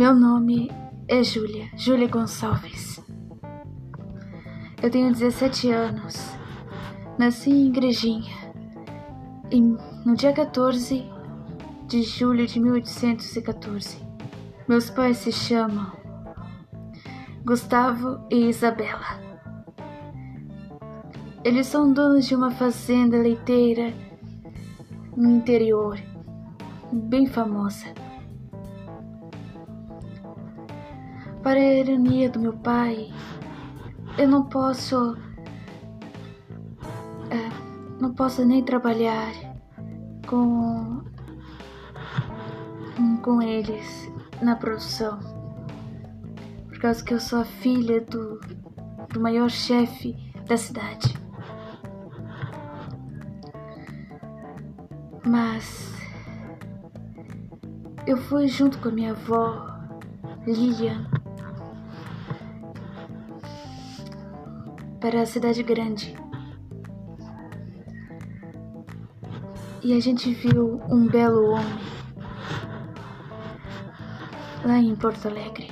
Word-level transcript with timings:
Meu 0.00 0.14
nome 0.14 0.70
é 1.06 1.22
Júlia, 1.22 1.68
Júlia 1.76 2.08
Gonçalves. 2.08 2.98
Eu 4.82 4.90
tenho 4.90 5.12
17 5.12 5.70
anos. 5.70 6.38
Nasci 7.18 7.50
em 7.50 7.66
Igrejinha 7.66 8.34
em, 9.50 9.76
no 10.06 10.16
dia 10.16 10.32
14 10.32 11.04
de 11.86 12.02
julho 12.02 12.46
de 12.46 12.58
1814. 12.58 13.98
Meus 14.66 14.88
pais 14.88 15.18
se 15.18 15.30
chamam 15.32 15.92
Gustavo 17.44 18.26
e 18.30 18.48
Isabela. 18.48 19.20
Eles 21.44 21.66
são 21.66 21.92
donos 21.92 22.26
de 22.26 22.34
uma 22.34 22.50
fazenda 22.50 23.18
leiteira 23.18 23.92
no 25.14 25.30
interior, 25.30 26.00
bem 26.90 27.26
famosa. 27.26 28.09
Para 31.42 31.58
a 31.58 31.74
ironia 31.74 32.28
do 32.28 32.38
meu 32.38 32.52
pai, 32.52 33.10
eu 34.18 34.28
não 34.28 34.44
posso. 34.44 35.16
É, 37.30 38.00
não 38.00 38.12
posso 38.12 38.44
nem 38.44 38.62
trabalhar 38.62 39.32
com. 40.26 41.02
com 43.22 43.40
eles 43.40 44.10
na 44.42 44.56
produção. 44.56 45.18
Por 46.68 46.78
causa 46.78 47.04
que 47.04 47.14
eu 47.14 47.20
sou 47.20 47.40
a 47.40 47.44
filha 47.44 48.00
do, 48.00 48.40
do 49.12 49.20
maior 49.20 49.50
chefe 49.50 50.14
da 50.46 50.56
cidade. 50.56 51.14
Mas 55.26 55.94
eu 58.06 58.16
fui 58.16 58.48
junto 58.48 58.78
com 58.78 58.88
a 58.88 58.92
minha 58.92 59.12
avó, 59.12 59.66
Lilian, 60.46 61.06
para 65.00 65.22
a 65.22 65.26
cidade 65.26 65.62
grande. 65.62 66.14
E 69.82 69.94
a 69.94 70.00
gente 70.00 70.32
viu 70.34 70.80
um 70.90 71.06
belo 71.06 71.52
homem 71.52 71.90
lá 74.64 74.78
em 74.78 74.94
Porto 74.94 75.26
Alegre. 75.26 75.70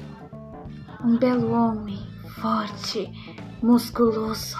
Um 1.04 1.18
belo 1.18 1.52
homem, 1.52 1.98
forte, 2.40 3.12
musculoso. 3.62 4.56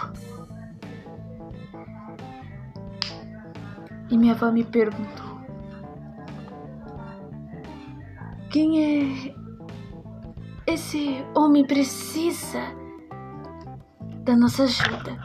E 4.11 4.19
minha 4.19 4.35
avó 4.35 4.51
me 4.51 4.65
perguntou: 4.65 5.39
Quem 8.51 8.85
é 8.85 9.35
esse 10.67 11.25
homem 11.35 11.67
precisa 11.67 12.61
da 14.29 14.37
nossa 14.37 14.65
ajuda? 14.65 15.19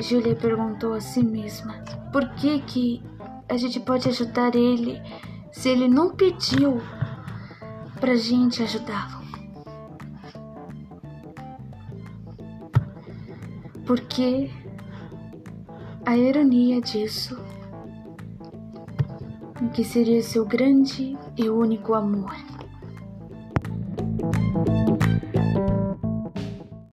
Júlia 0.00 0.34
perguntou 0.34 0.94
a 0.94 1.00
si 1.00 1.22
mesma: 1.22 1.74
Por 2.12 2.28
que 2.30 2.58
que 2.62 3.02
a 3.48 3.56
gente 3.56 3.78
pode 3.78 4.08
ajudar 4.08 4.56
ele 4.56 5.00
se 5.52 5.68
ele 5.68 5.86
não 5.86 6.16
pediu 6.16 6.82
pra 8.00 8.16
gente 8.16 8.64
ajudá-lo? 8.64 9.22
Porque 13.86 14.50
a 16.04 16.16
ironia 16.16 16.80
disso, 16.80 17.38
que 19.72 19.84
seria 19.84 20.20
seu 20.20 20.44
grande 20.44 21.16
e 21.36 21.48
único 21.48 21.94
amor. 21.94 22.34